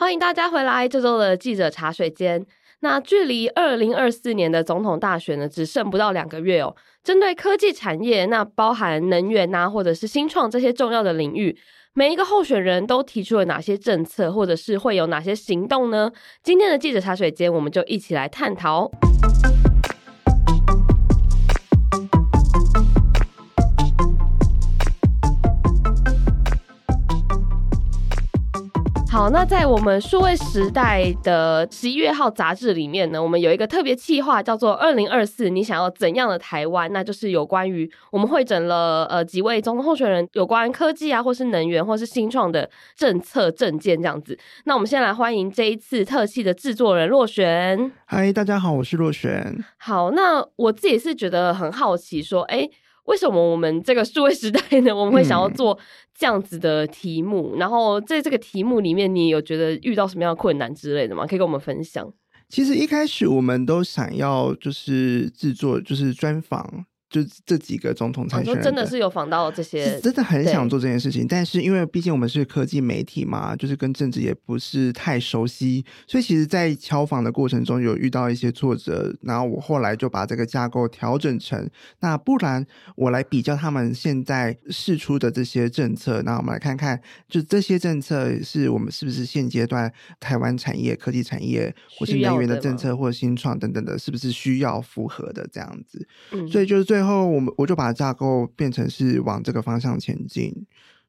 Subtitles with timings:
[0.00, 2.46] 欢迎大家回来这周的记者茶水间。
[2.82, 6.76] 那距离二零二四年的总统大选呢，只剩不到两个月哦。
[7.02, 11.58] 针对科技产业，那包含能源呐、啊，或者是新创这些重要的领域，
[11.94, 16.12] 每一个候选人都提出了哪些政策，或者是会有哪些行动呢？
[16.44, 18.88] 今天的记者茶水间，我们就一起来探讨。
[29.18, 44.38] 好，那在我们数位时代的十一月号杂志里面呢，我们有一个特别企划，叫做“二零二四，你想要怎样的台湾？”那就是有关于我们汇整了呃几位总统候选人有关科技啊，或是能源，或是新创的政策政见这样子。
[44.66, 47.90] 那我们先来欢迎这一次特辑的制作人若璇。
[48.06, 49.64] 嗨，大家好，我是若璇。
[49.78, 52.70] 好，那我自己是觉得很好奇，说，哎、欸。
[53.08, 54.94] 为什么我们这个数位时代呢？
[54.94, 55.76] 我们会想要做
[56.14, 61.26] 这样子的题目，嗯、然后在这个题目里面，你有觉得遇到什么样的困难之类的吗？
[61.26, 62.12] 可以跟我们分享。
[62.50, 66.84] 其实一开始我们都想要就是制作就是专访。
[67.10, 71.26] 就这几个总统参选人，真的是有访到这些，真的很想做这件事情。
[71.26, 79.16] 但是因为毕竟我们是科技媒体嘛，就是跟政治也不是太熟悉，所以其实，在敲访的过程中有遇到一些挫折。
[79.22, 81.66] 然后我后来就把这个架构调整成，
[82.00, 96.06] 那不然我来比较他们现在试出的这些政策，那我们来看看，就这些政策是我们是不是现阶段台湾产业、科技产业，或是能源的政策，或者新创等等的，是不是需要符合的这样子？
[96.32, 96.97] 嗯，所以就是最。
[96.98, 100.52] 最后，我们我就把架构变成是往这个方向前进，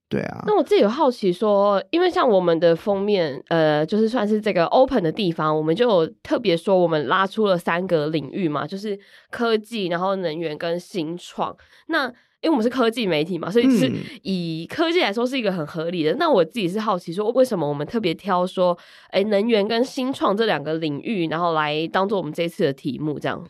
[0.08, 0.44] 对啊。
[0.46, 9.00] 那我自己有好奇说，因为像我们的封面，呃，就是算是这个 open 的地方，我们就有特别说，我们拉出了三个领域嘛，就是
[9.32, 11.58] 科技，然后能源跟新创。
[11.88, 12.06] 那
[12.42, 16.12] 因为我们是科技媒体嘛，所以是以科技来说是一个很合理的。
[16.12, 18.78] 嗯、那我自己是好奇说，为什么我们特别挑说，
[19.10, 23.44] 哎，能源跟新创这两个领域，然后来当做我们这次的题目，这样。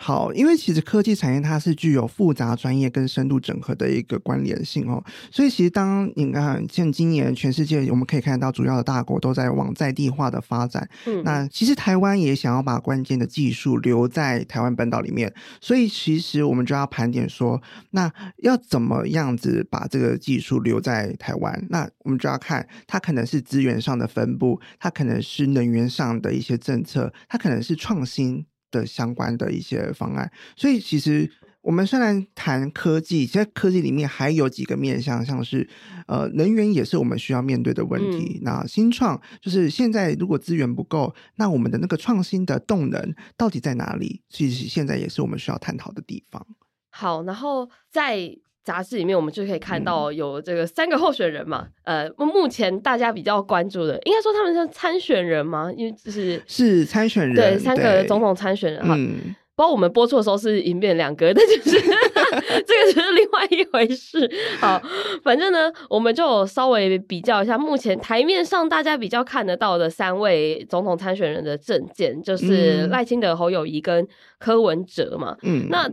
[0.00, 18.08] 好，因为其实科技产业它是具有复杂专业跟深度整合的一个关联性哦，所以其实当你看像今年全世界我们可以看到主要的大国都在往在地化的发展，嗯，那其实台湾也想要把关键的技术留在台湾本岛里面，所以其实我们就要盘点说，那
[18.44, 21.66] 要怎么样子把这个技术留在台湾？
[21.70, 28.46] 那我们就要看它可能是资源上的分布，它可能是能源上的一些政策，它可能是创新。
[28.70, 31.30] 的相关的一些方案，所以其实
[31.60, 35.68] 我们虽然谈科技，其实科技里面还有几个面向，像是
[36.06, 38.38] 呃能源也是我们需要面对的问题。
[38.38, 44.22] 嗯、那新创就是现在如果资源不够，那我们的那个创新的动能到底在哪里？
[44.28, 46.46] 其实现在也是我们需要探讨的地方。
[46.90, 48.38] 好，然后在。
[48.68, 55.72] 杂志里面，我们就可以看到有这个三个候选人嘛，嗯、呃，目前大家比较关注的，应该说他们是参选人吗？
[55.74, 58.94] 因为就是是参选人，对，三个总统参选人哈。
[58.94, 64.30] 嗯，不知道我们播出的时候是已经变两个，但就是 这个就是另外一回事。
[64.60, 64.80] 好，
[65.24, 74.06] 反正呢，我们就稍微比较一下，目前台面上大家比较看得到的三位总统参选人的证件，就是赖清德、侯友谊跟
[74.38, 75.36] 柯文哲嘛。
[75.42, 75.90] 嗯，那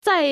[0.00, 0.24] 在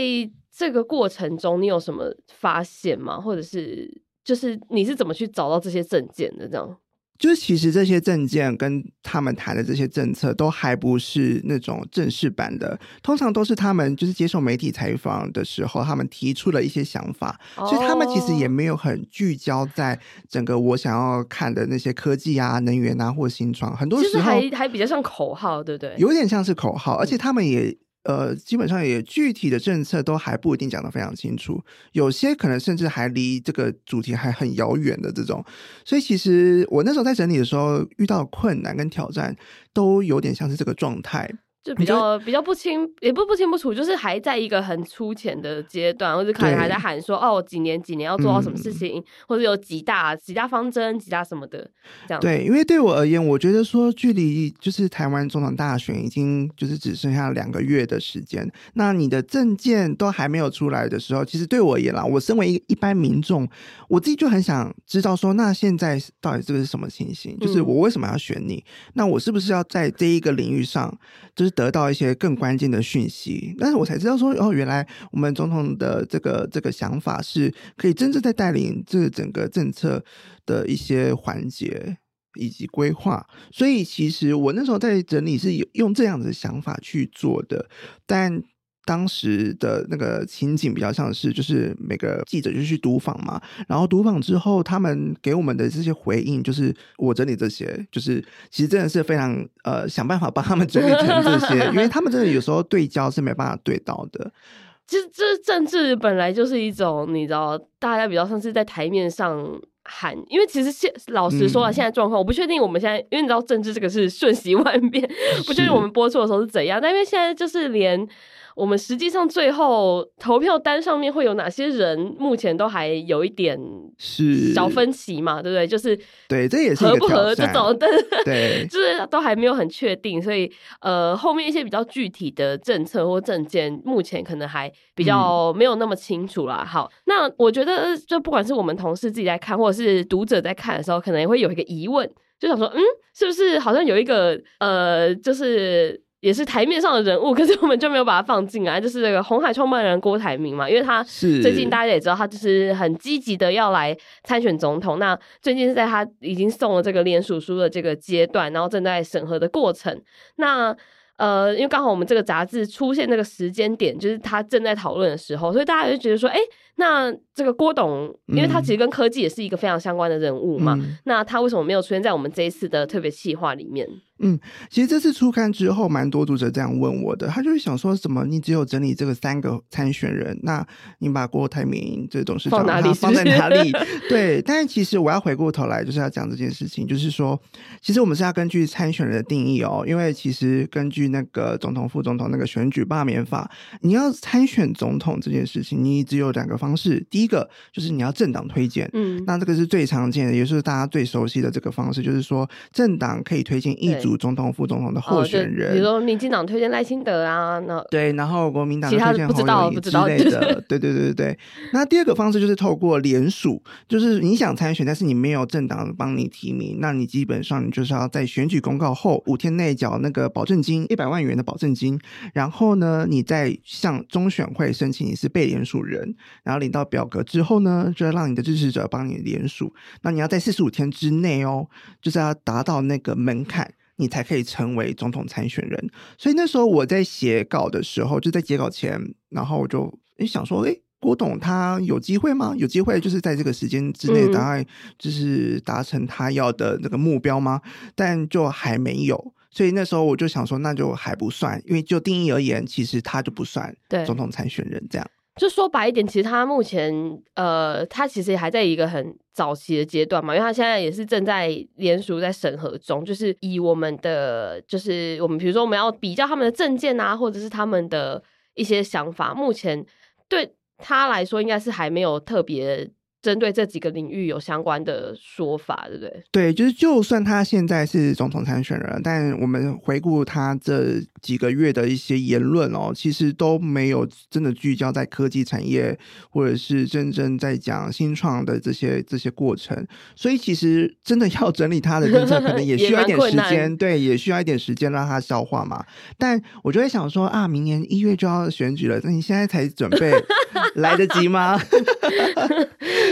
[0.56, 3.20] 这个过程中，你有什么发现吗？
[3.20, 6.46] 或者是就是你是怎么去找到这些证件的？
[6.46, 6.76] 这样
[7.16, 19.98] 就是其实这些证件跟他们谈的这些政策都还不是那种正式版的，通常都是他们就是接受媒体采访的时候，他们提出了一些想法，哦、所以他们其实也没有很聚焦在
[20.28, 25.94] 整个我想要看的那些科技啊、能源啊或新创，很多时候还还比较像口号，对不对？
[25.98, 27.76] 有点像是口号，而且他们也。
[28.04, 35.44] 呃，基本上也具体的政策都还不一定讲得非常清楚，有些可能甚至还离这个主题还很遥远的这种，
[35.84, 39.34] 所以其实我那时候在整理的时候遇到困难跟挑战，
[39.72, 41.30] 都有点像是这个状态。
[41.64, 51.66] 就比较比较不清，也不不清不楚，就是还在一个很粗浅的阶段，或者可能还在喊说哦，几年几年要做到什么事情，嗯、或者有几大几大方针、几大什么的
[52.06, 52.20] 这样。
[52.20, 63.48] 对，因为对我而言，我觉得说距离就是台湾总统大选已经就是只剩下两个月的时间，那你的证件都还没有出来的时候，其实对我而言啦，我身为一一般民众，
[63.88, 67.38] 我自己就很想知道说，那现在到底这个是什么情形？
[67.38, 68.56] 就是我为什么要选你？
[68.56, 70.94] 嗯、那我是不是要在这一个领域上，
[71.34, 80.04] 就是得到一些更关键的讯息，但是我才知道说，哦，原来我们总统的这个这个想法是可以真正在带领这整个政策
[80.44, 81.96] 的一些环节
[82.38, 83.26] 以及规划。
[83.50, 87.68] 所以其实我那时候在整理是用这样的想法去做的，
[88.06, 88.42] 但
[88.84, 104.30] 当时的那个情景比较像是，就是每个记者就去读访嘛，然后读访之后，他们给我们的这些回应，就是我整理这些，就是其实真的是非常呃想办法帮他们整理成这些，因为他们真的有时候对焦是没办法对到的。
[104.86, 109.42] 其实这政治本来就是一种，你知道，大家比较像是在台面上
[109.84, 115.02] 喊，因为其实现老实说啊，现在状况、嗯、我不确定，我们现在因为你知道政治这个是瞬息万变，
[115.46, 118.06] 不确定我们播出的时候是怎样，但因为现在就是连。
[118.54, 121.98] 我们实际上最后投票单上面会有哪些人？
[122.18, 123.58] 目前都还有一点
[123.98, 125.66] 是小分歧嘛，对不对？
[125.66, 125.98] 就是
[126.28, 127.88] 对，这也是合不合这种，对
[128.24, 136.60] 对， 就是都还没有很确定，所以呃，后面一些比较具体的政策或政见，目前可能还比较没有那么清楚啦。
[136.62, 142.08] 嗯、好，那我觉得就不管是我们同事自己在看，或者是读者在看的时候，可能也会有一个疑问，
[142.38, 142.80] 就想说，嗯，
[143.14, 146.00] 是不是好像有一个呃，就是。
[146.24, 148.80] 也是台面上的人物， 可是我们就没有把他放进来。
[148.80, 154.98] 就是这个红海创办人郭台铭嘛，因为他最近大家也知道，他就是很积极的要来参选总统。
[154.98, 160.00] 那最近是在他已经送了这个联署书的这个阶段，然后正在审核的过程。
[160.36, 160.74] 那
[161.18, 166.42] 呃，因为刚好我们这个杂志出现那个时间点，就是他正在讨论的时候，所以大家就觉得说，哎、欸，
[166.76, 173.86] 那这个郭董，因为他其实跟科技也是一个非常相关的人物嘛，嗯、那他为什么没有出现在我们这一次的特别企划里面？
[174.24, 174.38] 嗯，
[174.70, 178.24] 其实这次初刊之后，蛮多读者这样问我的，他就是想说什么？
[178.24, 180.66] 你只有整理这个三个参选人，那
[180.98, 183.72] 你把郭台铭这董事长他放在哪里？
[184.08, 187.40] 对，但是其实我要回过头来，就是要讲这件事情，就是说，
[187.80, 193.50] 其实我们是要根据参选人的定义哦，因为其实根据那个总统、副总统那个选举罢免法，
[193.80, 203.94] 你要参选总统这件事情，你只有两个方式，第一个就是你要政党推荐，嗯，那这个是最常见的，也是大家最熟悉的这个方式，就是说政党可以推荐一。
[204.14, 211.38] 主总统、副总统的候选人，比如说民进党推荐赖清德啊，那对，然后国民党推荐侯友宜之类的，不知道不知道对对对对对。
[211.72, 221.98] 那第二个方式就是透过联署，就是你想参选，但是你没有政党帮你提名，那你基本上你就是要在选举公告后五天内缴那个保证金一百万元的保证金，
[222.32, 226.14] 然后呢，你再向中选会申请你是被联署人，
[226.44, 229.72] 然后领到表格之后呢，就要让你的支持者帮你联署。
[230.02, 231.66] 那你要在四十五天之内哦，
[232.00, 233.72] 就是要达到那个门槛。
[233.96, 242.54] 你才可以成为总统参选人，所以那时候我在写稿的时候，就在截稿前，然后我就诶想说，诶，郭董他有机会吗？
[242.56, 244.66] 有机会就是在这个时间之内，大概
[244.98, 247.60] 就是达成他要的那个目标吗？
[247.94, 253.74] 但就还没有，所以那时候我就想说，那就还不算，因为就定义而言，其实他就不算
[254.04, 255.06] 总统参选人这样。
[255.36, 256.92] 就说白一点，其实他目前
[257.34, 268.22] 呃，他其实也还在一个很早期的阶段嘛，因为他现在也是正在联署在审核中，就是以我们的，就是我们比如说我们要比较他们的证件啊，或者是他们的
[268.54, 269.84] 一些想法，目前
[270.28, 272.90] 对他来说应该是还没有特别。
[273.24, 276.22] 针对这几个领域有相关的说法，对不对？
[276.30, 289.74] 对，就是就算他现在是总统参选人，但我们回顾他这几个月的一些言论哦，其实都没有真的聚焦在科技产业，或者是真正在讲新创的这些这些过程。
[290.14, 295.82] 所以，其实真的要整理他的政策，可能 也需要一点时间，对，也需要一点时间让他消化嘛。
[296.18, 300.12] 但我就会想说啊，明年一月就要选举了，那你现在才准备，
[300.76, 301.58] 来得及吗？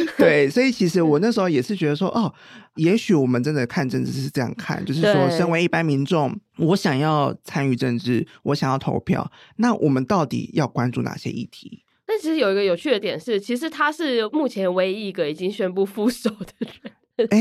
[0.18, 2.32] 对，所以其实我那时候也是觉得说，哦，
[2.76, 11.84] 也许我们真的看政治是这样看，就是说，身为一般民众，我想要参与政治，我想要投票，那我们到底要关注哪些议题？
[12.06, 16.92] 但其实有一个有趣的点是，其实他是目前唯一一个已经宣布 副手的人。
[17.30, 17.38] 哎，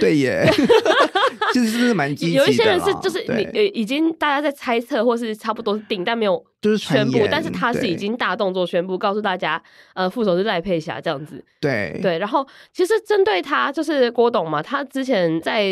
[0.00, 0.44] 对耶，
[1.52, 2.44] 其实是蛮积极的。
[2.44, 7.20] 有一些人是就是你呃，已经大家在猜测或是差不多定，但没有就是宣布。
[7.30, 9.62] 但是他是已经大动作宣布，告诉大家，
[9.94, 11.42] 呃，副手是赖佩霞这样子。
[11.60, 15.64] 对对，然后其实针对他就是郭董嘛，他之前在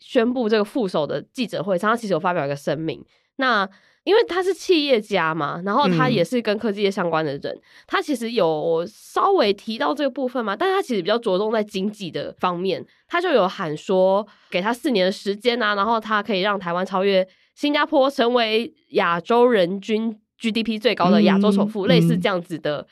[0.00, 3.04] 宣布这个副手的记者会上，他其实有发表一个声明。
[3.36, 3.68] 那
[4.08, 22.86] 因为他是企业家嘛，然后他也是跟科技业相关的人，嗯、他其实有稍微提到这个部分嘛，但是他其实比较着重在经济的方面，他就有喊说给他四年的时间啊，然后他可以让台湾超越新加坡，成为亚洲人均 GDP 最高的亚洲首富，嗯、类似这样子的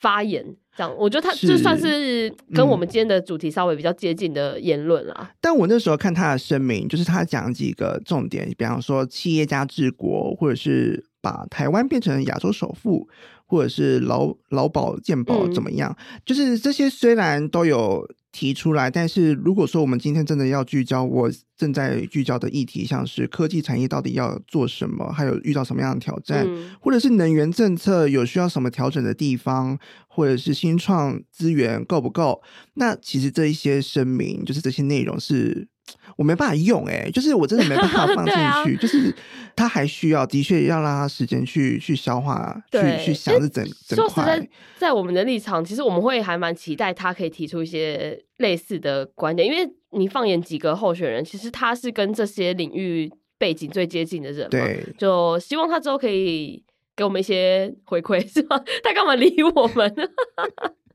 [0.00, 0.44] 发言。
[0.46, 5.26] 嗯这样，我觉得他就算是跟我们今天的主题稍微比较接近的言论啦、嗯。
[5.40, 13.08] 但我那时候看他的声明，就是他讲几个重点，比方说企业家治国，或者是把台湾变成亚洲首富，
[13.44, 32.42] 或者是劳劳保健保怎么样，嗯、就是这些虽然都有提出来，但是如果说我们今天真的要聚焦，我正在聚焦的议题，像是科技产业到底要做什么，还有遇到什么样的挑战，嗯、或者是能源政策有需要什么调整的地方，或者是新创资源够不够？
[32.74, 35.68] 那其实这一些声明，就是这些内容是。
[36.16, 39.14] 我没办法用哎、欸，就是我真的没办法放进 去，啊、就是
[39.54, 44.08] 他还需要的确要让他时间去去消化，去去想着整整块。
[44.08, 56.62] 说实在，在我们的立场，其实我们会还蛮期待他可以提出一些类似的观点，因为你放眼几个候选人，其实他是跟这些领域背景最接近的人嘛，对，就希望他之后可以
[56.96, 58.60] 给我们一些回馈，是吗？
[58.82, 59.94] 他干嘛理我们？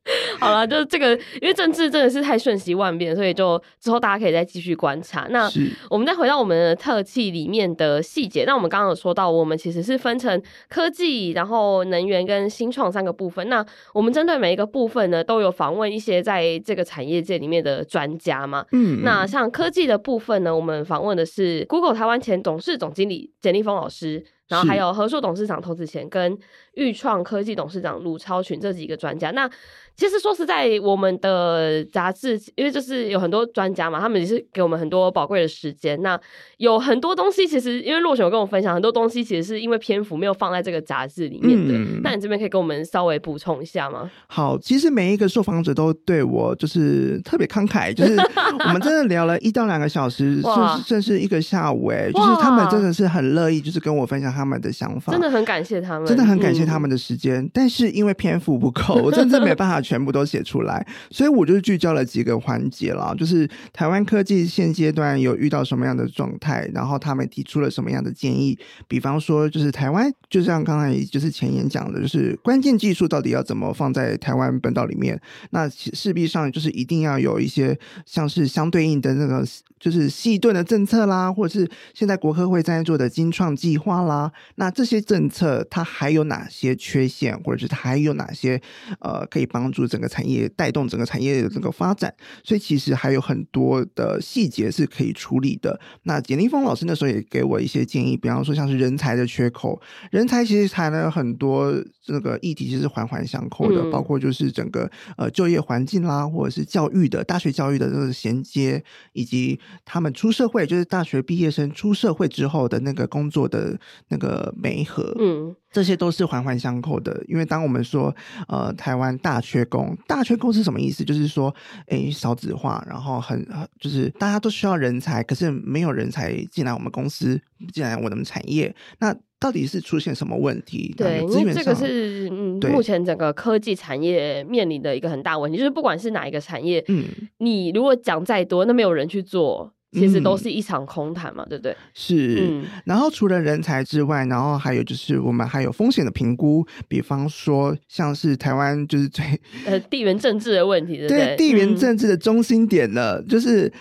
[0.39, 5.27] 好了，就是这个，因为政治真的是太瞬息万变，所以就之后大家可以再继续观察。
[5.29, 5.49] 那
[5.89, 8.43] 我们再回到我们的特辑里面的细节。
[8.45, 13.47] 那我们刚刚有说到，我们其实是分成科技、然后能源跟新创三个部分。
[13.47, 18.65] 那我们针对每一个部分呢，都有访问一些在这个产业界里面的专家嘛。
[18.73, 24.25] 嗯，那像科技的部分呢，我们访问的是 Google 台湾前董事总经理简立峰老师。
[24.49, 26.37] 然后还有和硕董事长童子贤跟
[26.75, 29.31] 钰创科技董事长卢超群这几个专家。
[29.31, 29.49] 那
[29.95, 36.01] 其实说实在，我们的杂志因为就是有很多专家嘛，他们也是给我们很多宝贵的时间。
[36.01, 36.19] 那
[36.57, 41.75] 有很多东西，其实因为洛璇有跟我分享很多东西，其实是因为篇幅没有放在这个杂志里面的。
[41.75, 44.09] 嗯、那你这边可以跟我们稍微补充一下吗？
[44.25, 48.17] 好，其实每一个受访者都对我就是特别慷慨，就是
[48.65, 51.85] 我们真的聊了一到两个小时，甚甚至一个下午。
[51.89, 54.23] 哎，就是他们真的是很乐意，就是跟我分享。
[54.33, 57.49] 他们的想法，真的很感谢他们，真的很感谢他们的时间。
[57.53, 63.13] 但是因为篇幅不够，我真的没办法全部都写出来，所以我就聚焦了几个环节了。
[63.17, 68.57] 就是台湾科技现阶段有遇到什么样的状态，然后他们提出了什么样的建议。
[68.87, 75.19] 比方说，就是台湾，就像刚才就是前言讲的，就是关键技术到底要怎么放在台湾本岛里面？
[75.51, 79.45] 那势必上就是一定要有一些像是相对应的那个，
[79.83, 84.31] 就是细盾的政策啦，或者是现在国科会在做的精创计划啦。
[84.55, 88.61] 那这些政策它还有哪些缺陷，或者是它还有哪些
[89.01, 92.13] 呃可以帮助整个产业带动整个产业的这个发展？
[92.45, 95.77] 所以其实还有很多的细节是可以处理的。
[96.03, 113.79] 那简立峰老师那时候也给我一些建议，比方说像是人才的缺口，人才其实谈了很多这个议题，其实是环环相扣的，嗯、包括就是整个呃就业环境啦，或者是教育的大学教育的这个衔接，以及他们出社会，就是大学毕业生出社会之后的那个工作的。
[114.09, 117.23] 那个媒合，嗯，这些都是环环相扣的。
[117.27, 118.15] 因为当我们说，
[118.47, 121.03] 呃，台湾大缺工，大缺工是什么意思？
[121.03, 121.53] 就是说，
[121.87, 123.47] 哎，少子化，然后很，
[123.79, 127.41] 就是大家都需要人才，可是没有人才进来我们公司，
[127.73, 130.95] 进来我们产业，那到底是出现什么问题？
[130.97, 137.03] 对，因为这个是嗯，目前整个科技产业面临的一个很大问题，就是不管是哪一个产业，嗯，
[137.39, 139.73] 你如果讲再多，那没有人去做。
[139.93, 141.75] 其实都是一场空谈嘛，嗯、对不对？
[141.93, 142.39] 是。
[142.41, 151.25] 嗯、然后除了人才之外，然后还有就是我们还有风险的评估，比方说像是台湾就是最呃地缘政治的问题，对不对？
[151.27, 153.71] 对，地缘政治的中心点了，嗯、就是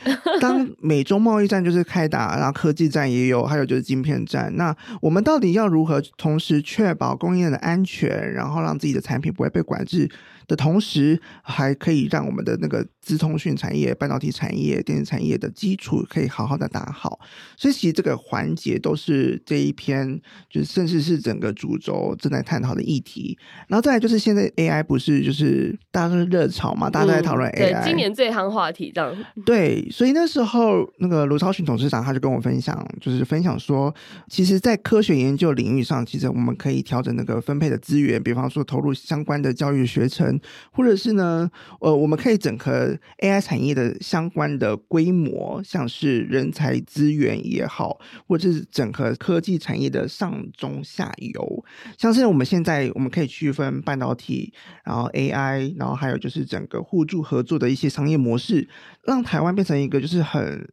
[0.40, 4.52] 当美中贸易战就是开打，然后科技战也有，还有就是晶片战。
[4.56, 10.08] 那我们到底要如何同时确保供应链的安全，然后让自己的产品不会被管制？
[10.46, 17.20] 的同时，还可以让我们的那个资通讯产业、半导体产业、电子产业的基础可以好好的打好。
[17.56, 23.38] 所以，其实这个环节都是这一篇，就是甚至是整个主轴正在探讨的议题。
[23.68, 29.16] 然后再来就是现在 AI 不是就是大家都是热潮嘛，大家都在讨论 AI，、嗯、对，今年最夯话题这样。
[29.44, 33.94] 对，所以那时候那个卢超群董事长他就跟我分享，就是分享说，
[34.28, 40.31] 其实，在科学研究领域上，其实我们可以调整那个分配的资源，比方说投入相关的教育学程。
[40.72, 51.64] 或者是呢，呃，我们可以整合 AI 产业的相关的规模，像是人才资源也好，或者是整合科技产业的上中下游，
[51.96, 54.52] 像是我们现在我们可以区分半导体，
[54.84, 58.68] 然后 AI，然后还有就是整个互助合作的一些商业模式，
[59.04, 60.68] 让台湾变成一个就是很。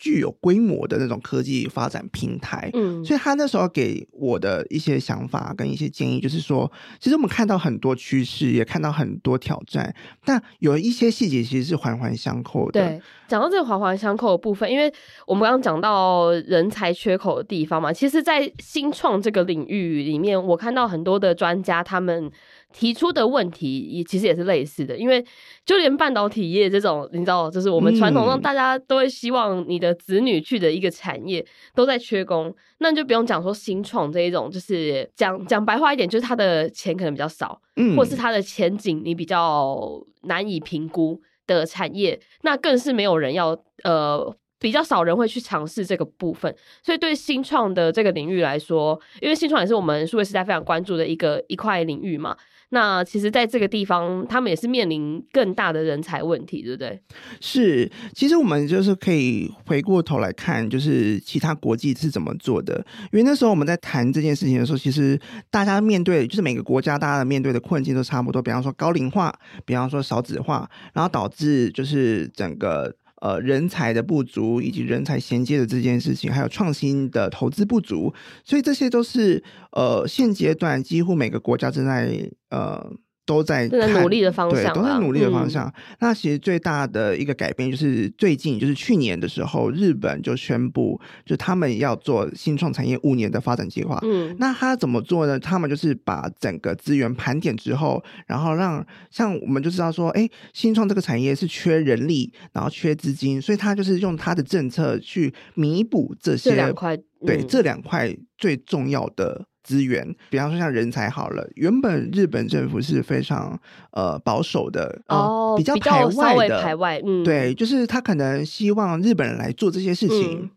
[0.00, 12.80] 具有规模的那种科技发展平台，嗯，所以他那时候给我的一些想法跟一些建议，就是说，其实我们看到很多趋势，也看到很多挑战，但有一些细节其实是环环相扣的。
[12.80, 14.90] 对，讲到这个环环相扣的部分，因为
[15.26, 22.32] 我们刚刚讲到人才缺口的地方嘛，其实，在新创这个领域里面，我看到很多的专家他们。
[22.72, 25.24] 提出的问题也其实也是类似的，因为
[25.64, 41.20] 就连半导体业这种，你知道，就是我们传统上大家都会希望你的子女去的一个产业都在缺工，那你就不用讲说新创这一种，就是讲讲白话一点，就是他的钱可能比较少，嗯，或是他的前景你比较难以评估。
[41.46, 43.48] 的产业，那更是没有人要
[43.82, 44.36] 呃。
[44.60, 52.36] 比较少人会去尝试这个部分，所以对新创的这个领域来说，因为新创也是我们数位时代非常关注的一个一块领域嘛。
[52.70, 57.00] 那其实，在这个地方，他们也是面临更大的人才问题，对不对？
[57.40, 62.84] 是，其实我们就是可以回过头来看，就是其他国际是怎么做的。
[63.12, 68.40] 因为那时候我们在谈这件事情的时候，其实大家面对就是每个国家大家面对的困境都差不多。
[68.40, 69.34] 比方说高龄化，
[69.64, 72.94] 比方说少子化，然后导致就是整个。
[73.20, 78.12] 呃，人才的不足，以及人才衔接的这件事情，还有创新的投资不足，
[78.44, 82.92] 所以这些都是呃现阶段几乎每个国家正在呃。
[83.26, 85.66] 都在努力的方向，对，都在努力的方向。
[85.68, 94.00] 嗯、那其实最大的一个改变就是最近，就是去年的时候，日本就宣布，就他们要做新创产业五年的发展计划。
[94.02, 95.38] 嗯，那他怎么做呢？
[95.38, 109.46] 他们就是把整个资源盘点之后，然后让像我们就知道说，哎，新创这个产业是缺人力，然后缺资金，所以他就是用他的政策去弥补这些这两块，嗯、对，这两块最重要的。
[109.62, 113.58] 资源，比方说像人才好了，原本日本政府是非常
[113.92, 120.42] 呃保守的哦、呃，比较排外的，排外，嗯，对，就是他可能希望日本人来做这些事情。
[120.42, 120.50] 嗯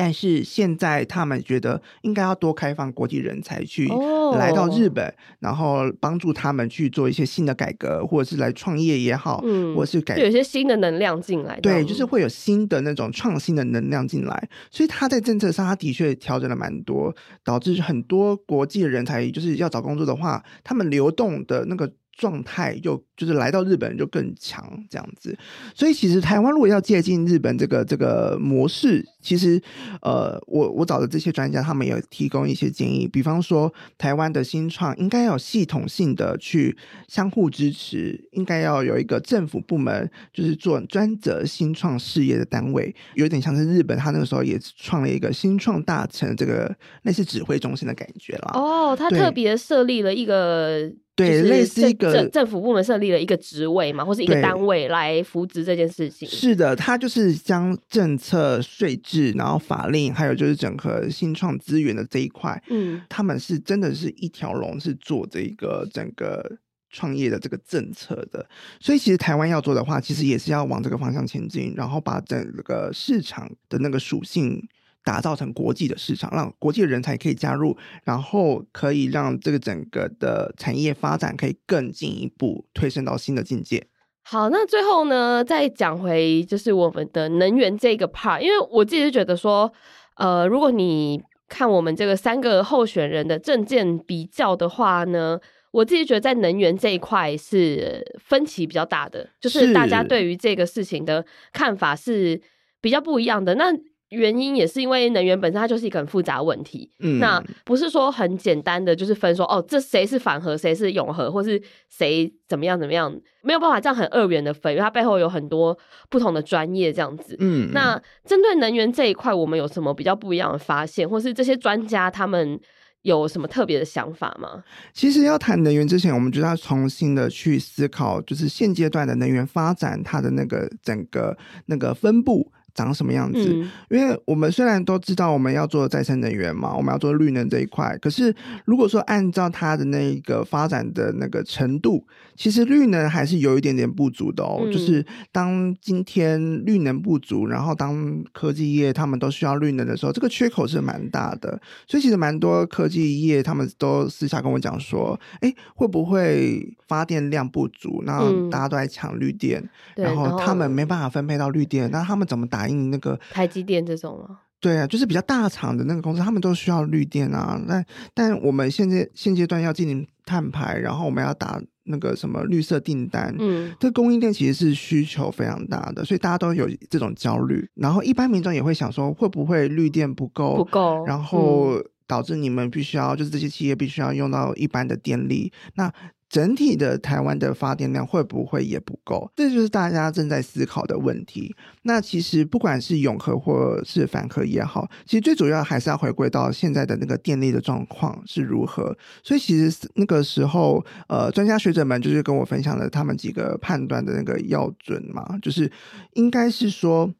[0.00, 3.86] 但是现在他们觉得应该要多开放国际人才去
[4.32, 5.14] 来到日本，oh.
[5.40, 14.48] 然后帮助他们去做一些新的改革，或者是来创业也好，嗯，或者是改有一些新的能量进来，对，就是会有新的那种创新的能量进来。
[14.70, 17.14] 所以他在政策上，他的确调整了蛮多，
[17.44, 21.92] 导致很多国际的人才就是要找工作的话，他们流动的那个。
[22.20, 25.34] 状态就就是来到日本就更强这样子，
[25.74, 29.58] 所以其实台湾如果要借鉴日本这个这个模式，其实
[30.02, 36.76] 呃，我我找的这些专家他们也有提供一些建议，比方说台湾的新创应该要系统性的去
[37.08, 48.50] 相互支持，应该要有一个政府部门就是做专责新创事业的单位，有点像是日本他那个时候也创了一个新创大臣这个类似指挥中心的感觉啦。
[48.52, 50.92] 哦，他特别设立了一个。
[51.20, 56.28] 对，类似一个政政府部门设立了一个职位嘛，或是一个单位来扶植这件事情。
[56.28, 66.58] 是的，他就是将政策、税制，然后法令，还有就是整合新创资源的这一块，嗯，他们是真的是一条龙，是做这个整个
[66.90, 68.48] 创业的这个政策的。
[68.80, 74.62] 所以，其实台湾要做的话，其实也是要往这个方向前进，然后把整个市场的那个属性。
[75.04, 83.86] 打造成国际的市场，让国际的人才可以加入，然后可以让这个整个的产业发展可以更进一步推升到新的境界。
[84.22, 89.72] 好，那最后呢，再讲回就是我们的能源这个 part，因为我自己是觉得说，
[90.16, 95.40] 呃，如果你看我们这个三个候选人的证件比较的话呢，
[95.72, 102.40] 我自己觉得在能源这一块是分歧比较大的，就是大家对于这个事情的看法是
[102.80, 103.56] 比较不一样的。
[103.56, 103.72] 那
[104.10, 122.58] 原因也是因为能源本身它就是一个很复杂问题，嗯，那不是说很简单的就是分说哦，这谁是反核，谁是永核，或是谁怎么样怎么样，没有办法这样很二元的分，因为它背后有很多不同的专业这样子，嗯，那针对能源这一块，我们有什么比较不一样的发现，或是这些专家他们
[123.02, 124.64] 有什么特别的想法吗？
[124.92, 132.50] 其实要谈能源之前，我们就要重新的去思考，就是现阶段的能源发展它的那个整个那个分布。
[132.74, 133.38] 长什么样子？
[133.52, 142.06] 嗯，因为我们虽然都知道我们要做再生能源嘛，我们要做绿能这一块，可是如果说按照它的那一个发展的那个程度，
[142.40, 144.62] 其实绿能还是有一点点不足的哦。
[144.62, 151.60] 嗯，就是当今天绿能不足，然后当科技业他们都需要绿能的时候，这个缺口是蛮大的。
[151.86, 159.62] 所以其实蛮多科技业他们都私下跟我讲说，哎，会不会发电量不足，然后大家都在抢绿电，
[159.96, 162.90] 嗯，然后他们没办法分配到绿电，那他们怎么打印？
[162.90, 164.38] 那个台积电这种吗？
[164.60, 167.60] 对啊，就是比较大厂的那个公司，他们都需要绿电啊。
[167.66, 167.82] 那
[168.14, 177.66] 但我们现在现阶段要进行碳排，然后我们要打那个什么绿色订单，嗯，这供应链其实是需求非常大的，所以大家都有这种焦虑。
[177.74, 180.56] 然后一般民众也会想说，会不会绿电不够？
[180.56, 185.50] 不够，然后导致你们必须要，就是这些企业必须要用到一般的电力。
[185.74, 185.90] 那
[186.30, 189.30] 整体的台湾的发电量会不会也不够？
[189.34, 191.54] 这就是大家正在思考的问题。
[191.82, 198.96] 那其实不管是永和或是反核也好，其实最主要还是要回归到现在的那个电力的状况是如何。
[199.24, 205.70] 所以其实那个时候，呃，专家学者们就是跟我分享了他们几个判断的那个要准嘛，就是
[206.14, 207.12] 应该是说。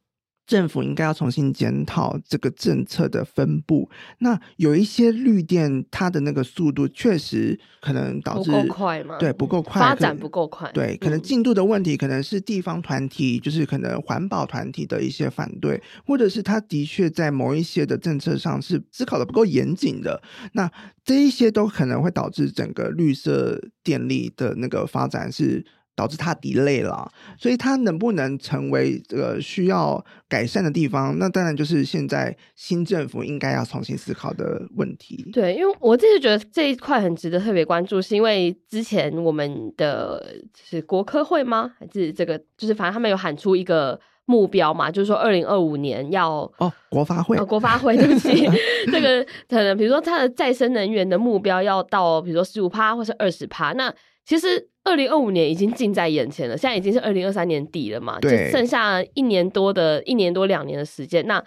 [0.51, 3.89] 政府应该要重新检讨这个政策的分布。
[4.19, 9.17] 那有一些绿电，它的那个速度确实可能导致不够快吗？
[9.21, 10.69] 对，不够快，发展不够快。
[10.73, 20.21] 对，可能进度的问题，可能是地方团体，就是可能环保团体的一些反对，或者是他的确在某一些的政策上是思考的不够严谨的。
[20.55, 20.69] 那
[21.05, 25.65] 这一些都可能会导致整个绿色电力的那个发展是。
[25.97, 31.19] 导致它 delay 了，所以它能不能成为这个需要改善的地方？
[31.19, 35.29] 那当然就是现在新政府应该要重新思考的问题。
[35.31, 40.25] 对，因为我自己觉得这一块很值得特别关注，是因为之前我们的
[40.55, 41.73] 是国科会吗？
[41.79, 48.49] 还是这个就是反正他们有喊出一个目标嘛，就是说二零二五年要哦国发会，哦、国发会对不起，
[48.91, 53.93] 这个可能比如说它的再生能源的目标要到比如说十五趴或是二十趴，那
[54.25, 54.70] 其实。
[54.85, 61.27] 二零二五年已经近在眼前了，现在已经是二零二三年底了嘛，就剩下一年多的一年多两年的时间。
[61.27, 61.43] 那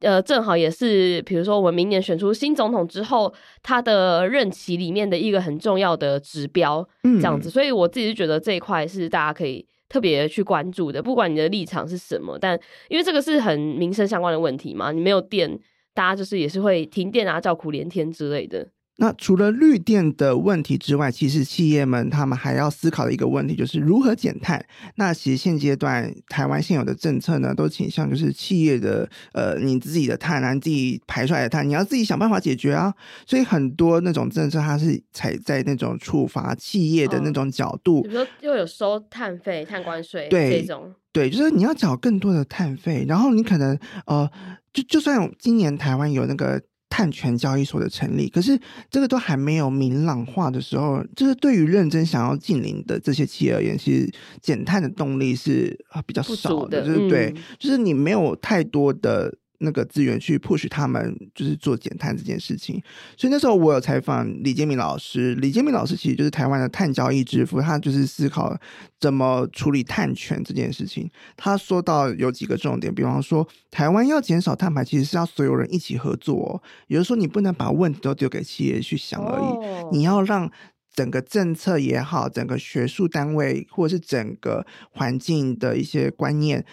[0.00, 7.48] 呃，正好也是，比如说我们明年选出新总统之后，他的任期里面的一个很重要的指标，这样子。
[7.48, 15.58] 嗯、所以我自己觉得这一块是大家可以特别去关注的，不管你的立场是什么，但因为这个是很民生相关的问题嘛，你没有电，
[15.94, 18.68] 大家就是也是会停电啊，叫苦连天之类的。
[18.98, 24.64] 那除了绿电的问题之外，其实企业们他们还要思考的一个问题就是如何减碳。
[24.94, 32.94] 那其实现阶段台湾现有的政策呢，都倾向就是企业的呃，你自己的碳啊，你自己排出来的碳，你要自己想办法解决啊。
[33.26, 44.26] 所以很多那种政策，它是踩在那种处罚企业的那种角度，比如说又有收碳费、碳关税，对这种，对，就是你要缴更多的碳费，然后你可能呃，
[44.72, 46.62] 就就算今年台湾有那个。
[46.88, 48.58] 碳权交易所的成立，可是
[48.90, 59.34] 这个都还没有明朗化的时候，就是对于认真想要进零的这些企业而言，其实减碳的动力是啊比较少的，的就是对，嗯、就是你没有太多的。
[59.58, 62.82] 那个资源去 push 他们，就是做减碳这件事情。
[63.16, 68.56] 所以那时候我有采访李建明老师，李建明老师其实就是台湾的碳交易之父，他就是思考
[69.00, 71.10] 怎么处理碳权这件事情。
[71.36, 76.62] 他说到有几个重点，比方说台湾要减少碳排，其实是要所有人一起合作。
[76.88, 80.50] 也就是说，你不能把问题都丢给企业去想而已，你要让
[80.94, 86.64] 整个政策也好，整个学术单位或者是整个环境的一些观念。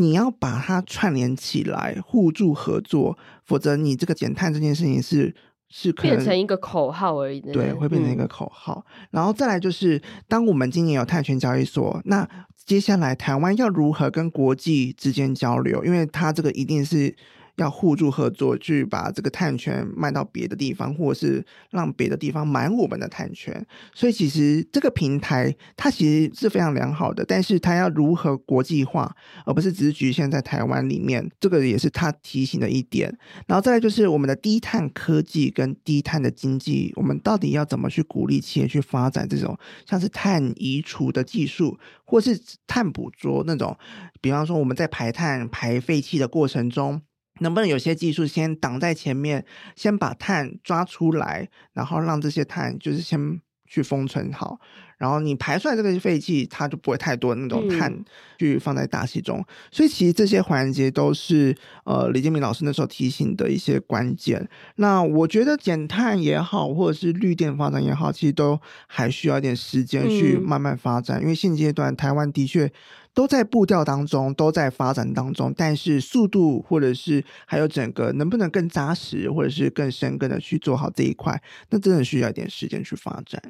[0.00, 5.34] 你要把它串联起来，互助合作，否则你这个减碳这件事情是
[5.68, 7.40] 是可能变成一个口号而已。
[7.40, 8.84] 对，会变成一个口号。
[8.88, 12.28] 嗯、然后再来就是，当我们今年有碳权交易所，那
[12.64, 15.84] 接下来台湾要如何跟国际之间交流？
[15.84, 17.14] 因为它这个一定是。
[17.60, 23.64] 要互助合作，去把这个碳权卖到别的地方，或者是让别的地方买我们的碳权。
[23.94, 33.14] 所以，其实这个平台它其实是非常良好的，但是它要如何国际化，而不是只是局限在台湾里面，这个也是他提醒的一点。
[33.46, 43.76] 然后再来就是我们的低碳科技跟低碳的经济，我们到底要怎么去鼓励企业去发展这种像是碳移除的技术，或是碳捕捉那种，
[44.22, 47.02] 比方说我们在排碳排废气的过程中。
[47.40, 49.44] 能不能有些技术先挡在前面，
[49.76, 54.58] 先把碳抓出来，然后让这些碳就是先去封存好，
[54.98, 58.04] 然后你排出来这个废气，它就不会太多那种碳
[58.38, 59.38] 去放在大气中。
[59.38, 64.48] 嗯、所以其实这些环节都是呃李建明老师那时候提醒的一些关键。
[64.76, 72.72] 那我觉得减碳也好，或者是绿电发展也好，其实都还需要一点时间去慢慢发展，嗯、因为现阶段台湾的确。
[73.14, 83.40] 都在步调当中，都在发展当中，但是速度或者是还有整个能不能更扎实，或者是更深更的去做好这一块，那真的需要一点时间去发展。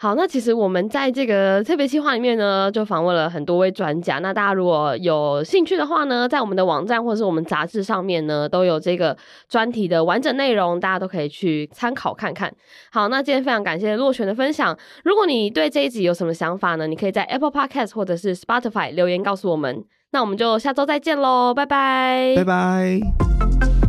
[0.00, 4.20] 好，那其实我们在这个特别计划里面呢，就访问了很多位专家。
[4.20, 9.16] 那大家如果有兴趣的话呢，在我们的网站或者是我们杂志上面呢，都有这个
[9.48, 12.48] 专题的完整内容，大家都可以去参考看看。
[12.92, 14.78] 好，那今天非常感谢若权的分享。
[15.02, 19.84] 如果你对这一集有什么想法呢，你可以在 Apple Podcast 或者是 Spotify 留言告诉我们。
[20.12, 23.87] 那我们就下周再见喽，拜拜，拜拜。